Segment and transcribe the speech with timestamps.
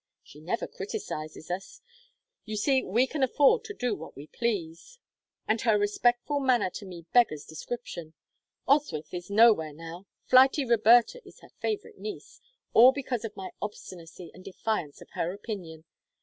[0.23, 1.79] She never criticises us
[2.43, 4.97] you see we can afford to do what we please
[5.47, 8.15] and her respectful manner to me beggars description.
[8.67, 12.41] Oswyth is nowhere now; flighty Roberta is her favorite niece,
[12.73, 15.85] all because of my obstinacy and defiance of her opinion!